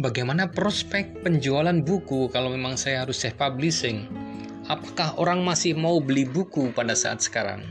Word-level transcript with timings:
Bagaimana 0.00 0.48
prospek 0.48 1.20
penjualan 1.20 1.76
buku 1.84 2.32
kalau 2.32 2.48
memang 2.48 2.80
saya 2.80 3.04
harus 3.04 3.20
self 3.20 3.36
publishing? 3.36 4.08
Apakah 4.64 5.12
orang 5.20 5.44
masih 5.44 5.76
mau 5.76 6.00
beli 6.00 6.24
buku 6.24 6.72
pada 6.72 6.96
saat 6.96 7.20
sekarang? 7.20 7.68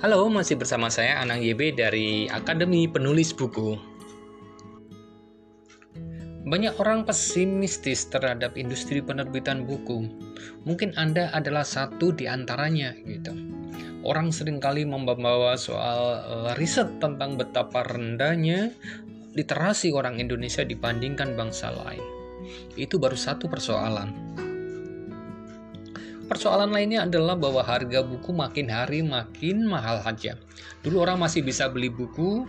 Halo, 0.00 0.32
masih 0.32 0.56
bersama 0.56 0.88
saya 0.88 1.20
Anang 1.20 1.44
YB 1.44 1.76
dari 1.76 2.24
Akademi 2.32 2.88
Penulis 2.88 3.36
Buku. 3.36 3.76
Banyak 6.48 6.80
orang 6.80 7.04
pesimistis 7.04 8.08
terhadap 8.08 8.56
industri 8.56 9.04
penerbitan 9.04 9.68
buku. 9.68 10.08
Mungkin 10.64 10.96
Anda 10.96 11.28
adalah 11.36 11.68
satu 11.68 12.16
di 12.16 12.32
antaranya 12.32 12.96
gitu. 13.04 13.36
Orang 14.08 14.32
sering 14.32 14.56
kali 14.56 14.88
membawa 14.88 15.52
soal 15.60 16.00
eh, 16.24 16.52
riset 16.56 16.96
tentang 16.96 17.36
betapa 17.36 17.84
rendahnya 17.84 18.72
literasi 19.34 19.94
orang 19.94 20.18
Indonesia 20.18 20.66
dibandingkan 20.66 21.38
bangsa 21.38 21.70
lain. 21.70 22.02
Itu 22.74 22.98
baru 22.98 23.14
satu 23.14 23.46
persoalan. 23.46 24.10
Persoalan 26.30 26.70
lainnya 26.70 27.10
adalah 27.10 27.34
bahwa 27.34 27.62
harga 27.66 28.06
buku 28.06 28.30
makin 28.30 28.70
hari 28.70 29.02
makin 29.02 29.66
mahal 29.66 29.98
saja. 30.02 30.38
Dulu 30.82 31.02
orang 31.02 31.18
masih 31.18 31.42
bisa 31.42 31.66
beli 31.66 31.90
buku 31.90 32.46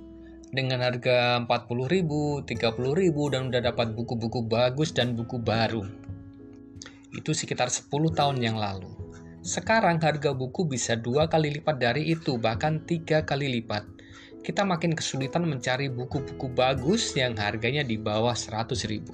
dengan 0.54 0.86
harga 0.86 1.42
40 1.42 1.90
ribu, 1.90 2.46
30 2.46 2.78
ribu 2.94 3.34
dan 3.34 3.50
udah 3.50 3.62
dapat 3.74 3.98
buku-buku 3.98 4.46
bagus 4.46 4.94
dan 4.94 5.18
buku 5.18 5.42
baru. 5.42 5.82
Itu 7.10 7.34
sekitar 7.34 7.74
10 7.74 7.90
tahun 8.14 8.38
yang 8.38 8.62
lalu. 8.62 8.90
Sekarang 9.42 9.98
harga 9.98 10.38
buku 10.38 10.70
bisa 10.70 10.94
dua 10.94 11.26
kali 11.26 11.50
lipat 11.50 11.82
dari 11.82 12.14
itu, 12.14 12.38
bahkan 12.38 12.86
tiga 12.86 13.26
kali 13.26 13.50
lipat 13.50 14.01
kita 14.42 14.66
makin 14.66 14.98
kesulitan 14.98 15.46
mencari 15.46 15.86
buku-buku 15.90 16.50
bagus 16.50 17.14
yang 17.14 17.38
harganya 17.38 17.86
di 17.86 18.02
bawah 18.02 18.34
100 18.34 18.74
ribu. 18.90 19.14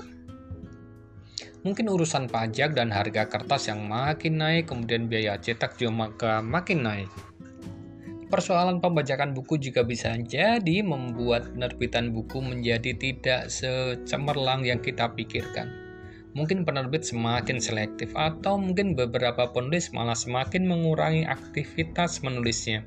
Mungkin 1.67 1.91
urusan 1.91 2.31
pajak 2.31 2.79
dan 2.79 2.95
harga 2.95 3.27
kertas 3.27 3.67
yang 3.67 3.91
makin 3.91 4.39
naik, 4.39 4.71
kemudian 4.71 5.11
biaya 5.11 5.35
cetak 5.35 5.75
juga 5.75 6.39
makin 6.39 6.79
naik. 6.79 7.11
Persoalan 8.27 8.83
pembajakan 8.83 9.31
buku 9.31 9.55
juga 9.59 9.87
bisa 9.87 10.15
jadi 10.19 10.83
membuat 10.83 11.55
penerbitan 11.55 12.11
buku 12.11 12.43
menjadi 12.43 12.91
tidak 12.95 13.47
secemerlang 13.47 14.67
yang 14.67 14.83
kita 14.83 15.11
pikirkan. 15.11 15.71
Mungkin 16.35 16.67
penerbit 16.67 17.07
semakin 17.07 17.59
selektif 17.63 18.11
atau 18.15 18.59
mungkin 18.59 18.99
beberapa 18.99 19.47
penulis 19.51 19.95
malah 19.95 20.15
semakin 20.15 20.67
mengurangi 20.67 21.23
aktivitas 21.23 22.19
menulisnya. 22.19 22.83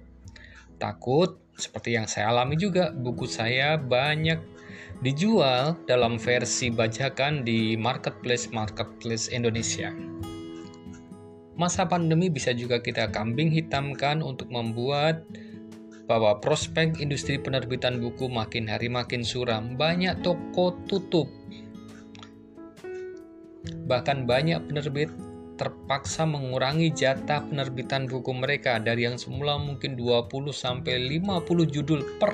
Takut 0.77 1.41
seperti 1.61 1.95
yang 1.95 2.09
saya 2.09 2.33
alami 2.33 2.57
juga, 2.57 2.91
buku 2.91 3.29
saya 3.29 3.77
banyak 3.77 4.41
dijual 5.05 5.77
dalam 5.85 6.17
versi 6.17 6.73
bajakan 6.73 7.45
di 7.45 7.77
marketplace-marketplace 7.77 9.33
Indonesia. 9.33 9.93
Masa 11.61 11.85
pandemi 11.85 12.33
bisa 12.33 12.57
juga 12.57 12.81
kita 12.81 13.13
kambing 13.13 13.53
hitamkan 13.53 14.25
untuk 14.25 14.49
membuat 14.49 15.29
bahwa 16.11 16.43
prospek 16.43 16.99
industri 16.99 17.39
penerbitan 17.39 18.03
buku 18.03 18.27
makin 18.27 18.67
hari 18.67 18.91
makin 18.91 19.23
suram. 19.23 19.79
Banyak 19.79 20.27
toko 20.27 20.75
tutup. 20.91 21.31
Bahkan 23.87 24.27
banyak 24.27 24.67
penerbit 24.67 25.13
terpaksa 25.61 26.25
mengurangi 26.25 26.89
jatah 26.89 27.45
penerbitan 27.45 28.09
buku 28.09 28.33
mereka 28.33 28.81
dari 28.81 29.05
yang 29.05 29.21
semula 29.21 29.61
mungkin 29.61 29.93
20 29.93 30.33
sampai 30.57 31.21
50 31.21 31.69
judul 31.69 32.01
per 32.17 32.33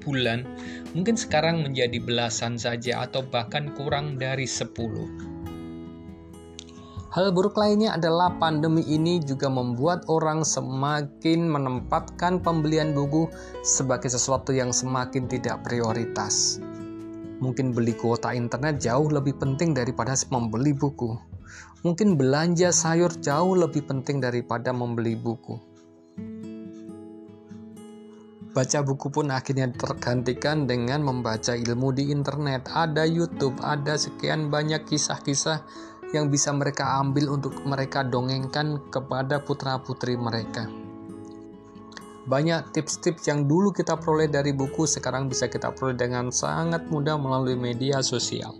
bulan 0.00 0.48
mungkin 0.96 1.20
sekarang 1.20 1.60
menjadi 1.60 2.00
belasan 2.00 2.56
saja 2.56 3.04
atau 3.04 3.20
bahkan 3.20 3.76
kurang 3.76 4.16
dari 4.16 4.48
10. 4.48 4.72
Hal 7.12 7.28
buruk 7.28 7.60
lainnya 7.60 7.92
adalah 7.92 8.32
pandemi 8.40 8.80
ini 8.88 9.20
juga 9.20 9.52
membuat 9.52 10.08
orang 10.08 10.40
semakin 10.40 11.44
menempatkan 11.44 12.40
pembelian 12.40 12.96
buku 12.96 13.28
sebagai 13.60 14.08
sesuatu 14.08 14.56
yang 14.56 14.72
semakin 14.72 15.28
tidak 15.28 15.60
prioritas. 15.60 16.56
Mungkin 17.44 17.76
beli 17.76 17.92
kuota 17.92 18.32
internet 18.32 18.80
jauh 18.80 19.12
lebih 19.12 19.36
penting 19.36 19.76
daripada 19.76 20.16
membeli 20.32 20.72
buku. 20.72 21.31
Mungkin 21.82 22.14
belanja 22.14 22.70
sayur 22.70 23.10
jauh 23.18 23.58
lebih 23.58 23.82
penting 23.88 24.22
daripada 24.22 24.70
membeli 24.70 25.18
buku. 25.18 25.58
Baca 28.52 28.84
buku 28.84 29.08
pun 29.08 29.32
akhirnya 29.32 29.72
tergantikan 29.72 30.68
dengan 30.68 31.00
membaca 31.00 31.56
ilmu 31.56 31.88
di 31.96 32.12
internet. 32.12 32.68
Ada 32.68 33.08
YouTube, 33.08 33.56
ada 33.64 33.96
sekian 33.96 34.52
banyak 34.52 34.84
kisah-kisah 34.84 35.64
yang 36.12 36.28
bisa 36.28 36.52
mereka 36.52 37.00
ambil 37.00 37.32
untuk 37.32 37.56
mereka 37.64 38.04
dongengkan 38.04 38.92
kepada 38.92 39.40
putra-putri 39.40 40.20
mereka. 40.20 40.68
Banyak 42.22 42.70
tips-tips 42.70 43.26
yang 43.26 43.50
dulu 43.50 43.74
kita 43.74 43.98
peroleh 43.98 44.30
dari 44.30 44.54
buku 44.54 44.86
sekarang 44.86 45.26
bisa 45.26 45.50
kita 45.50 45.74
peroleh 45.74 45.98
dengan 45.98 46.30
sangat 46.30 46.86
mudah 46.86 47.18
melalui 47.18 47.58
media 47.58 47.98
sosial. 48.04 48.54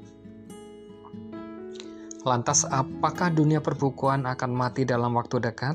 Lantas, 2.22 2.62
apakah 2.70 3.34
dunia 3.34 3.58
perbukuan 3.58 4.30
akan 4.30 4.54
mati 4.54 4.86
dalam 4.86 5.18
waktu 5.18 5.42
dekat? 5.42 5.74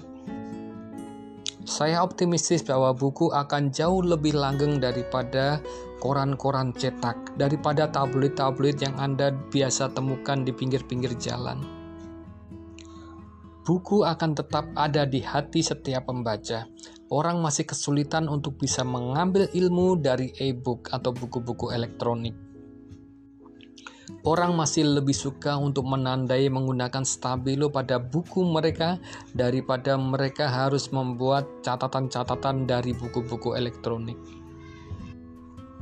Saya 1.68 2.00
optimistis 2.00 2.63
bahwa 2.63 2.96
buku 2.96 3.28
akan 3.35 3.75
jauh 3.75 4.00
lebih 4.00 4.31
langgeng 4.31 4.80
daripada 4.80 5.59
koran-koran 6.00 6.72
cetak, 6.72 7.36
daripada 7.36 7.91
tabloid-tabloid 7.91 8.80
yang 8.80 8.96
Anda 8.96 9.36
biasa 9.36 9.91
temukan 9.91 10.47
di 10.47 10.56
pinggir-pinggir 10.56 11.19
jalan. 11.19 11.59
Buku 13.68 14.07
akan 14.07 14.31
tetap 14.31 14.72
ada 14.80 15.03
di 15.03 15.19
hati 15.19 15.59
setiap 15.59 16.07
pembaca. 16.07 16.72
Orang 17.12 17.44
masih 17.44 17.68
kesulitan 17.68 18.31
untuk 18.31 18.56
bisa 18.56 18.88
mengambil 18.88 19.52
ilmu 19.52 20.00
dari 20.00 20.31
e-book 20.40 20.88
atau 20.96 21.12
buku-buku 21.12 21.75
elektronik 21.75 22.47
Orang 24.26 24.58
masih 24.58 24.88
lebih 24.88 25.14
suka 25.14 25.56
untuk 25.60 25.86
menandai 25.86 26.50
menggunakan 26.50 27.06
stabilo 27.06 27.70
pada 27.70 28.02
buku 28.02 28.42
mereka 28.42 28.98
daripada 29.36 29.94
mereka 29.96 30.50
harus 30.50 30.90
membuat 30.90 31.46
catatan-catatan 31.62 32.66
dari 32.66 32.98
buku-buku 32.98 33.54
elektronik. 33.54 34.18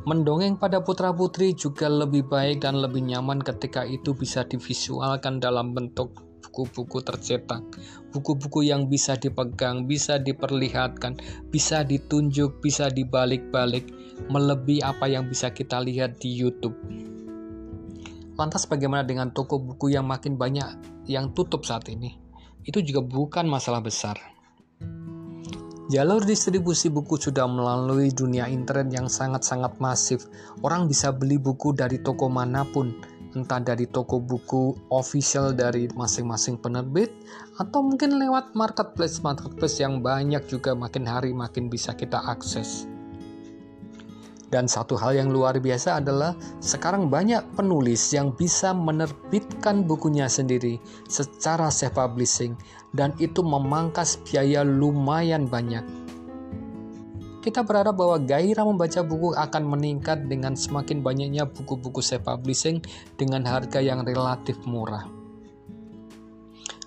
Mendongeng 0.06 0.62
pada 0.62 0.86
putra-putri 0.86 1.58
juga 1.58 1.90
lebih 1.90 2.30
baik 2.30 2.62
dan 2.62 2.78
lebih 2.78 3.02
nyaman 3.02 3.42
ketika 3.42 3.82
itu 3.90 4.14
bisa 4.14 4.46
divisualkan 4.46 5.42
dalam 5.42 5.74
bentuk 5.74 6.14
buku-buku 6.46 7.02
tercetak, 7.02 7.66
buku-buku 8.14 8.70
yang 8.70 8.86
bisa 8.86 9.18
dipegang, 9.18 9.90
bisa 9.90 10.22
diperlihatkan, 10.22 11.18
bisa 11.50 11.82
ditunjuk, 11.82 12.62
bisa 12.62 12.94
dibalik-balik, 12.94 13.90
melebihi 14.30 14.86
apa 14.86 15.10
yang 15.10 15.26
bisa 15.26 15.50
kita 15.50 15.82
lihat 15.82 16.22
di 16.22 16.32
YouTube. 16.38 16.78
Lantas 18.36 18.68
bagaimana 18.68 19.08
dengan 19.08 19.32
toko 19.32 19.64
buku 19.64 19.96
yang 19.96 20.12
makin 20.12 20.36
banyak 20.36 20.68
yang 21.08 21.32
tutup 21.32 21.64
saat 21.64 21.88
ini? 21.88 22.20
Itu 22.68 22.84
juga 22.84 23.00
bukan 23.00 23.48
masalah 23.48 23.80
besar. 23.80 24.20
Jalur 25.86 26.26
distribusi 26.26 26.90
buku 26.90 27.16
sudah 27.16 27.46
melalui 27.46 28.10
dunia 28.10 28.50
internet 28.50 28.90
yang 28.90 29.08
sangat-sangat 29.08 29.78
masif. 29.78 30.26
Orang 30.66 30.90
bisa 30.90 31.14
beli 31.14 31.38
buku 31.38 31.78
dari 31.78 32.02
toko 32.02 32.26
mana 32.26 32.66
pun, 32.66 32.90
entah 33.38 33.62
dari 33.62 33.86
toko 33.86 34.18
buku 34.18 34.74
official 34.90 35.54
dari 35.54 35.86
masing-masing 35.94 36.58
penerbit, 36.58 37.14
atau 37.62 37.86
mungkin 37.86 38.18
lewat 38.18 38.58
marketplace-marketplace 38.58 39.80
yang 39.80 40.02
banyak 40.02 40.42
juga 40.50 40.74
makin 40.74 41.06
hari 41.06 41.32
makin 41.38 41.70
bisa 41.70 41.94
kita 41.94 42.18
akses. 42.18 42.90
Dan 44.54 44.70
satu 44.70 44.94
hal 44.96 45.18
yang 45.18 45.34
luar 45.34 45.58
biasa 45.58 45.98
adalah 46.00 46.38
sekarang 46.62 47.10
banyak 47.10 47.42
penulis 47.58 48.14
yang 48.14 48.30
bisa 48.32 48.72
menerbitkan 48.72 49.84
bukunya 49.84 50.30
sendiri 50.30 50.78
secara 51.10 51.74
self-publishing 51.74 52.54
dan 52.94 53.12
itu 53.18 53.42
memangkas 53.42 54.22
biaya 54.22 54.62
lumayan 54.62 55.50
banyak. 55.50 55.84
Kita 57.46 57.62
berharap 57.62 57.94
bahwa 57.94 58.18
gairah 58.18 58.66
membaca 58.66 59.06
buku 59.06 59.38
akan 59.38 59.64
meningkat 59.70 60.26
dengan 60.26 60.58
semakin 60.58 61.06
banyaknya 61.06 61.46
buku-buku 61.46 62.02
self-publishing 62.02 62.82
dengan 63.22 63.46
harga 63.46 63.78
yang 63.78 64.02
relatif 64.02 64.58
murah. 64.66 65.06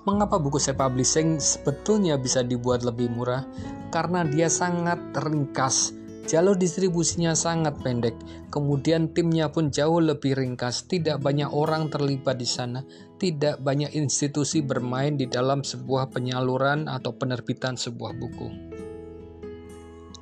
Mengapa 0.02 0.34
buku 0.40 0.58
self-publishing 0.58 1.38
sebetulnya 1.38 2.19
bisa 2.19 2.43
dibuat 2.43 2.82
lebih 2.82 3.06
murah? 3.12 3.46
Karena 3.94 4.26
dia 4.26 4.50
sangat 4.50 4.99
ringkas, 5.14 5.94
Jalur 6.29 6.61
distribusinya 6.61 7.33
sangat 7.33 7.81
pendek, 7.81 8.13
kemudian 8.53 9.17
timnya 9.17 9.49
pun 9.49 9.73
jauh 9.73 9.97
lebih 9.97 10.37
ringkas. 10.37 10.85
Tidak 10.85 11.17
banyak 11.25 11.49
orang 11.49 11.89
terlibat 11.89 12.37
di 12.37 12.45
sana, 12.45 12.85
tidak 13.17 13.65
banyak 13.65 13.97
institusi 13.97 14.61
bermain 14.61 15.17
di 15.17 15.25
dalam 15.25 15.65
sebuah 15.65 16.13
penyaluran 16.13 16.85
atau 16.85 17.17
penerbitan 17.17 17.81
sebuah 17.81 18.13
buku. 18.21 18.49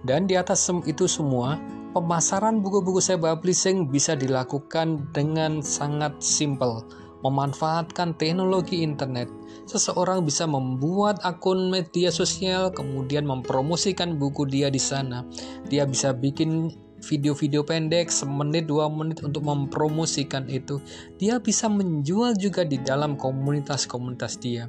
Dan 0.07 0.31
di 0.31 0.39
atas 0.39 0.71
itu 0.87 1.11
semua, 1.11 1.59
Pemasaran 1.97 2.61
buku-buku 2.61 3.01
self 3.01 3.25
publishing 3.25 3.89
bisa 3.89 4.13
dilakukan 4.13 5.09
dengan 5.17 5.65
sangat 5.65 6.21
simpel, 6.21 6.85
memanfaatkan 7.25 8.17
teknologi 8.19 8.85
internet. 8.85 9.31
Seseorang 9.65 10.25
bisa 10.25 10.45
membuat 10.45 11.23
akun 11.25 11.73
media 11.73 12.13
sosial, 12.13 12.73
kemudian 12.75 13.25
mempromosikan 13.25 14.21
buku 14.21 14.45
dia 14.49 14.69
di 14.69 14.81
sana. 14.81 15.25
Dia 15.69 15.89
bisa 15.89 16.13
bikin 16.13 16.73
video-video 17.05 17.63
pendek 17.63 18.09
semenit 18.09 18.67
dua 18.67 18.89
menit 18.89 19.21
untuk 19.23 19.45
mempromosikan 19.45 20.49
itu. 20.49 20.81
Dia 21.21 21.39
bisa 21.39 21.69
menjual 21.69 22.35
juga 22.41 22.65
di 22.65 22.81
dalam 22.81 23.15
komunitas-komunitas 23.15 24.41
dia. 24.41 24.67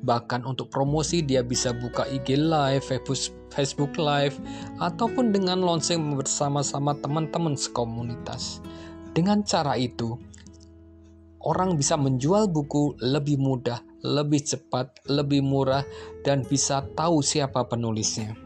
Bahkan 0.00 0.48
untuk 0.48 0.72
promosi 0.72 1.20
dia 1.20 1.44
bisa 1.44 1.76
buka 1.76 2.08
IG 2.08 2.40
Live, 2.40 2.88
Facebook 3.52 4.00
Live, 4.00 4.40
ataupun 4.80 5.28
dengan 5.28 5.60
launching 5.60 6.16
bersama-sama 6.16 6.96
teman-teman 6.96 7.52
sekomunitas. 7.52 8.64
Dengan 9.12 9.44
cara 9.44 9.76
itu, 9.76 10.16
orang 11.40 11.76
bisa 11.76 11.96
menjual 11.96 12.52
buku 12.52 13.00
lebih 13.00 13.40
mudah, 13.40 13.80
lebih 14.04 14.44
cepat, 14.44 15.00
lebih 15.08 15.40
murah, 15.40 15.84
dan 16.24 16.44
bisa 16.44 16.84
tahu 16.92 17.24
siapa 17.24 17.64
penulisnya. 17.68 18.36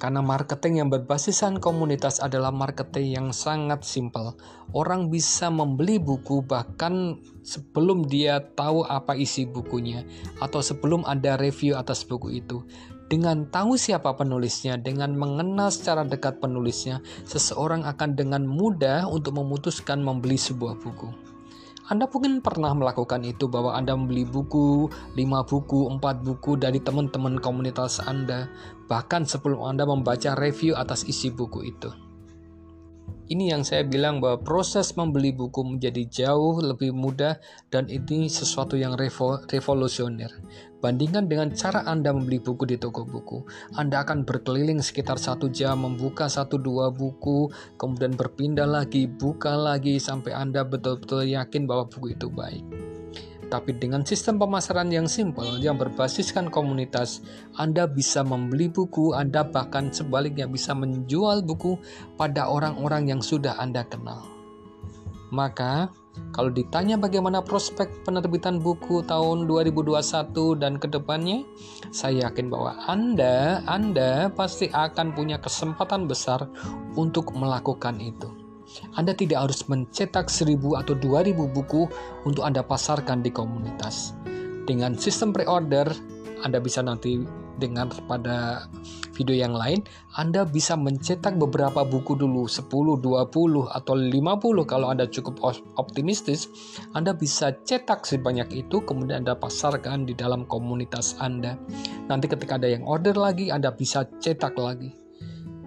Karena 0.00 0.24
marketing 0.24 0.80
yang 0.80 0.88
berbasiskan 0.88 1.60
komunitas 1.60 2.24
adalah 2.24 2.48
marketing 2.48 3.20
yang 3.20 3.28
sangat 3.36 3.84
simpel. 3.84 4.32
Orang 4.72 5.12
bisa 5.12 5.52
membeli 5.52 6.00
buku 6.00 6.40
bahkan 6.40 7.20
sebelum 7.44 8.08
dia 8.08 8.40
tahu 8.56 8.80
apa 8.88 9.12
isi 9.12 9.44
bukunya 9.44 10.08
atau 10.40 10.64
sebelum 10.64 11.04
ada 11.04 11.36
review 11.36 11.76
atas 11.76 12.00
buku 12.08 12.40
itu. 12.40 12.64
Dengan 13.12 13.44
tahu 13.52 13.76
siapa 13.76 14.16
penulisnya, 14.16 14.80
dengan 14.80 15.12
mengenal 15.20 15.68
secara 15.68 16.06
dekat 16.08 16.40
penulisnya, 16.40 17.04
seseorang 17.28 17.84
akan 17.84 18.16
dengan 18.16 18.48
mudah 18.48 19.04
untuk 19.04 19.36
memutuskan 19.36 20.00
membeli 20.00 20.40
sebuah 20.40 20.80
buku. 20.80 21.12
Anda 21.90 22.06
mungkin 22.06 22.38
pernah 22.38 22.70
melakukan 22.70 23.26
itu 23.26 23.50
bahwa 23.50 23.74
Anda 23.74 23.98
membeli 23.98 24.22
buku, 24.22 24.86
5 25.18 25.42
buku, 25.42 25.90
4 25.90 26.22
buku 26.22 26.54
dari 26.54 26.78
teman-teman 26.78 27.42
komunitas 27.42 27.98
Anda, 27.98 28.46
bahkan 28.86 29.26
sebelum 29.26 29.66
Anda 29.66 29.82
membaca 29.82 30.38
review 30.38 30.78
atas 30.78 31.02
isi 31.10 31.34
buku 31.34 31.66
itu. 31.66 31.90
Ini 33.30 33.54
yang 33.54 33.62
saya 33.62 33.86
bilang 33.86 34.18
bahwa 34.18 34.42
proses 34.42 34.98
membeli 34.98 35.30
buku 35.30 35.62
menjadi 35.62 36.02
jauh 36.10 36.58
lebih 36.58 36.90
mudah 36.90 37.38
dan 37.70 37.86
ini 37.86 38.26
sesuatu 38.26 38.74
yang 38.74 38.98
revo 38.98 39.38
revolusioner. 39.46 40.34
Bandingkan 40.82 41.30
dengan 41.30 41.54
cara 41.54 41.86
Anda 41.86 42.10
membeli 42.10 42.42
buku 42.42 42.66
di 42.66 42.74
toko 42.74 43.06
buku. 43.06 43.46
Anda 43.78 44.02
akan 44.02 44.26
berkeliling 44.26 44.82
sekitar 44.82 45.22
satu 45.22 45.46
jam, 45.46 45.86
membuka 45.86 46.26
satu 46.26 46.58
dua 46.58 46.90
buku, 46.90 47.46
kemudian 47.78 48.18
berpindah 48.18 48.66
lagi, 48.66 49.06
buka 49.06 49.54
lagi, 49.54 50.02
sampai 50.02 50.34
Anda 50.34 50.66
betul-betul 50.66 51.30
yakin 51.30 51.70
bahwa 51.70 51.86
buku 51.86 52.18
itu 52.18 52.26
baik. 52.26 52.66
Tapi 53.50 53.74
dengan 53.74 54.06
sistem 54.06 54.38
pemasaran 54.38 54.86
yang 54.94 55.10
simpel, 55.10 55.58
yang 55.58 55.74
berbasiskan 55.74 56.54
komunitas, 56.54 57.18
Anda 57.58 57.90
bisa 57.90 58.22
membeli 58.22 58.70
buku, 58.70 59.10
Anda 59.10 59.42
bahkan 59.42 59.90
sebaliknya 59.90 60.46
bisa 60.46 60.70
menjual 60.70 61.42
buku 61.42 61.74
pada 62.14 62.46
orang-orang 62.46 63.10
yang 63.10 63.18
sudah 63.18 63.58
Anda 63.58 63.82
kenal. 63.90 64.22
Maka, 65.34 65.90
kalau 66.30 66.50
ditanya 66.50 66.94
bagaimana 66.94 67.42
prospek 67.42 68.06
penerbitan 68.06 68.62
buku 68.62 69.02
tahun 69.02 69.50
2021 69.50 70.58
dan 70.58 70.78
ke 70.78 70.86
depannya, 70.86 71.42
saya 71.90 72.30
yakin 72.30 72.50
bahwa 72.50 72.78
Anda, 72.86 73.66
Anda 73.66 74.30
pasti 74.30 74.70
akan 74.70 75.10
punya 75.14 75.42
kesempatan 75.42 76.06
besar 76.06 76.46
untuk 76.94 77.34
melakukan 77.34 77.98
itu. 77.98 78.39
Anda 78.94 79.14
tidak 79.14 79.50
harus 79.50 79.66
mencetak 79.66 80.30
1000 80.30 80.80
atau 80.80 80.94
2000 80.94 81.34
buku 81.50 81.88
untuk 82.26 82.42
Anda 82.46 82.62
pasarkan 82.62 83.22
di 83.22 83.30
komunitas. 83.34 84.14
Dengan 84.66 84.94
sistem 84.94 85.34
pre-order, 85.34 85.90
Anda 86.44 86.62
bisa 86.62 86.80
nanti 86.80 87.20
dengar 87.60 87.92
pada 88.08 88.64
video 89.12 89.36
yang 89.36 89.52
lain, 89.52 89.84
Anda 90.16 90.48
bisa 90.48 90.80
mencetak 90.80 91.36
beberapa 91.36 91.84
buku 91.84 92.16
dulu, 92.16 92.48
10, 92.48 92.96
20, 92.96 93.68
atau 93.68 93.94
50 93.94 94.64
kalau 94.64 94.88
Anda 94.88 95.04
cukup 95.04 95.36
optimistis, 95.76 96.48
Anda 96.96 97.12
bisa 97.12 97.52
cetak 97.52 98.08
sebanyak 98.08 98.48
itu, 98.56 98.80
kemudian 98.80 99.28
Anda 99.28 99.36
pasarkan 99.36 100.08
di 100.08 100.16
dalam 100.16 100.48
komunitas 100.48 101.20
Anda. 101.20 101.60
Nanti 102.08 102.32
ketika 102.32 102.56
ada 102.56 102.72
yang 102.72 102.88
order 102.88 103.12
lagi, 103.12 103.52
Anda 103.52 103.76
bisa 103.76 104.08
cetak 104.08 104.56
lagi. 104.56 104.96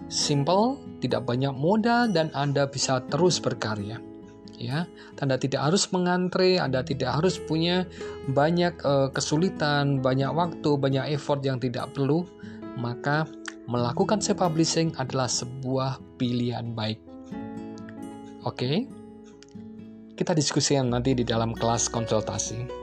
Simple, 0.10 0.93
tidak 1.04 1.28
banyak 1.28 1.52
modal 1.52 2.08
dan 2.08 2.32
Anda 2.32 2.72
bisa 2.72 3.04
terus 3.12 3.44
berkarya. 3.44 4.00
Ya, 4.56 4.88
Anda 5.20 5.36
tidak 5.36 5.68
harus 5.68 5.92
mengantre, 5.92 6.56
Anda 6.56 6.88
tidak 6.88 7.20
harus 7.20 7.36
punya 7.36 7.84
banyak 8.32 8.80
uh, 8.88 9.12
kesulitan, 9.12 10.00
banyak 10.00 10.32
waktu, 10.32 10.80
banyak 10.80 11.12
effort 11.12 11.44
yang 11.44 11.60
tidak 11.60 11.92
perlu. 11.92 12.24
Maka 12.80 13.28
melakukan 13.68 14.24
self 14.24 14.40
publishing 14.40 14.96
adalah 14.96 15.28
sebuah 15.28 16.00
pilihan 16.16 16.72
baik. 16.72 17.04
Oke. 18.48 18.88
Kita 20.14 20.32
diskusikan 20.32 20.94
nanti 20.94 21.18
di 21.18 21.26
dalam 21.26 21.58
kelas 21.58 21.90
konsultasi. 21.90 22.83